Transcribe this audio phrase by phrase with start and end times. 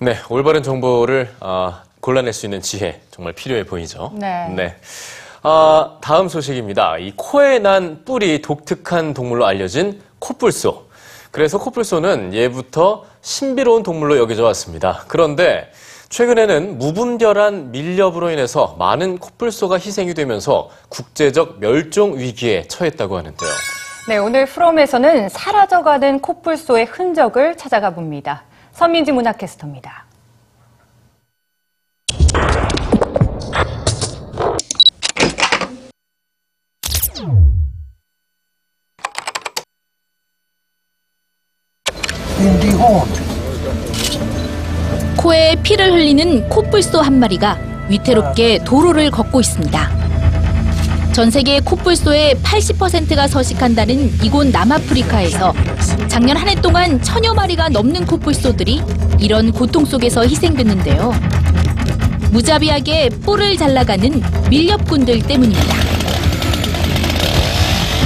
[0.00, 4.12] 네, 올바른 정보를 아, 골라낼 수 있는 지혜 정말 필요해 보이죠.
[4.14, 4.76] 네.
[5.42, 6.98] 아, 다음 소식입니다.
[6.98, 10.86] 이 코에 난 뿔이 독특한 동물로 알려진 코뿔소.
[11.32, 15.04] 그래서 코뿔소는 예부터 신비로운 동물로 여겨져 왔습니다.
[15.08, 15.70] 그런데
[16.10, 23.50] 최근에는 무분별한 밀렵으로 인해서 많은 코뿔소가 희생이 되면서 국제적 멸종 위기에 처했다고 하는데요.
[24.08, 28.44] 네, 오늘 프롬에서는 사라져가는 코뿔소의 흔적을 찾아가 봅니다.
[28.72, 29.12] 선민지
[42.70, 43.08] horn.
[45.16, 49.97] 코에 피를 흘리는 코뿔소 한 마리가 위태롭게 도로를 걷고 있습니다.
[51.18, 55.52] 전 세계 코뿔소의 80%가 서식한다는 이곳 남아프리카에서
[56.06, 58.80] 작년 한 해 동안 천여 마리가 넘는 코뿔소들이
[59.18, 61.12] 이런 고통 속에서 희생됐는데요.
[62.30, 65.74] 무자비하게 뿔을 잘라가는 밀렵꾼들 때문입니다.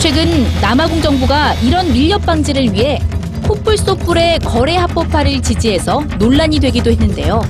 [0.00, 2.98] 최근 남아공 정부가 이런 밀렵 방지를 위해
[3.46, 7.40] 코뿔소 뿔의 거래 합법화를 지지해서 논란이 되기도 했는데요.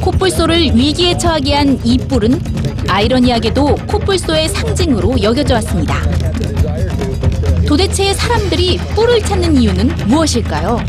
[0.00, 2.40] 코뿔소를 위기에 처하게 한 이 뿔은
[2.88, 5.96] 아이러니하게도 코뿔소의 상징으로 여겨져 왔습니다.
[7.66, 10.80] 도대체 사람들이 뿔을 찾는 이유는 무엇일까요?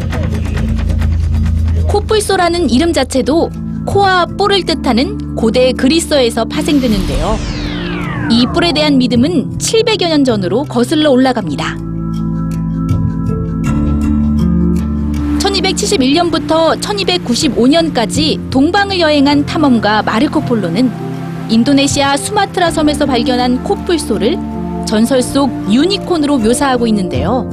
[1.88, 3.50] 코뿔소라는 이름 자체도
[3.86, 7.38] 코와 뿔을 뜻하는 고대 그리스어에서 파생되는데요.
[8.32, 11.78] 이 뿔에 대한 믿음은 700여 년 전으로 거슬러 올라갑니다.
[15.62, 20.92] 1271년부터 1295년까지 동방을 여행한 탐험가 마르코 폴로는
[21.50, 24.38] 인도네시아 수마트라 섬에서 발견한 코뿔소를
[24.88, 27.50] 전설 속 유니콘으로 묘사하고 있는데요.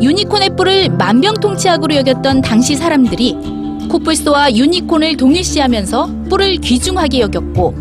[0.00, 3.36] 유니콘의 뿔을 만병통치약으로 여겼던 당시 사람들이
[3.88, 7.74] 코뿔소와 유니콘을 동일시하면서 뿔을 귀중하게 여겼고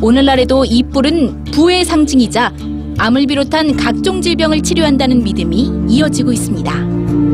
[0.00, 2.52] 오늘날에도 이 뿔은 부의 상징이자
[2.98, 7.27] 암을 비롯한 각종 질병을 치료한다는 믿음이 이어지고 있습니다.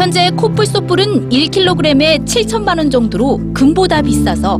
[0.00, 4.58] 현재 코뿔소 뿔은 1kg에 7천만 원 정도로 금보다 비싸서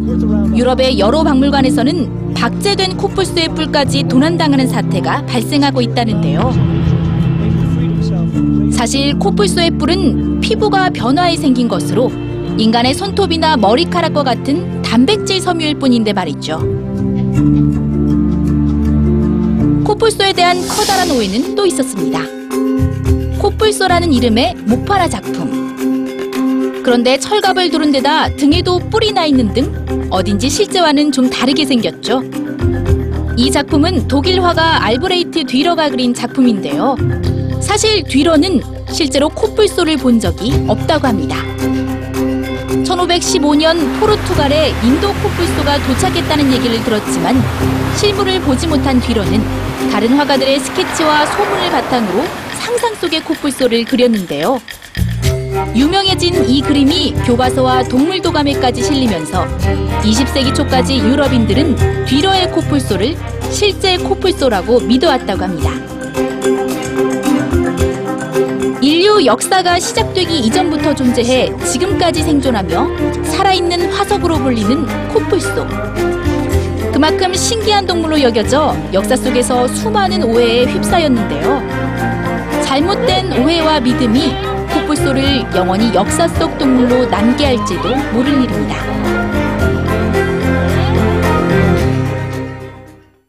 [0.54, 6.52] 유럽의 여러 박물관에서는 박제된 코뿔소의 뿔까지 도난당하는 사태가 발생하고 있다는데요.
[8.70, 12.12] 사실 코뿔소의 뿔은 피부가 변화해 생긴 것으로
[12.58, 16.58] 인간의 손톱이나 머리카락과 같은 단백질 섬유일 뿐인데 말이죠.
[19.84, 22.39] 코뿔소에 대한 커다란 오해는 또 있었습니다.
[23.40, 26.82] 코뿔소라는 이름의 목파라 작품.
[26.84, 32.22] 그런데 철갑을 두른 데다 등에도 뿔이 나 있는 등 어딘지 실제와는 좀 다르게 생겼죠.
[33.36, 36.96] 이 작품은 독일 화가 알브레이트 뒤러가 그린 작품인데요.
[37.62, 41.36] 사실 뒤러는 실제로 코뿔소를 본 적이 없다고 합니다.
[43.00, 47.40] 1515년 포르투갈에 인도 코뿔소가 도착했다는 얘기를 들었지만
[47.96, 49.42] 실물을 보지 못한 뒤로는
[49.90, 52.24] 다른 화가들의 스케치와 소문을 바탕으로
[52.58, 54.60] 상상 속의 코뿔소를 그렸는데요.
[55.74, 59.46] 유명해진 이 그림이 교과서와 동물도감에까지 실리면서
[60.02, 63.16] 20세기 초까지 유럽인들은 뒤러의 코뿔소를
[63.50, 65.99] 실제 코뿔소라고 믿어왔다고 합니다.
[68.82, 75.66] 인류 역사가 시작되기 이전부터 존재해 지금까지 생존하며 살아있는 화석으로 불리는 코뿔소.
[76.90, 82.62] 그만큼 신기한 동물로 여겨져 역사 속에서 수많은 오해에 휩싸였는데요.
[82.64, 84.32] 잘못된 오해와 믿음이
[84.72, 89.29] 코뿔소를 영원히 역사 속 동물로 남게 할지도 모를 일입니다.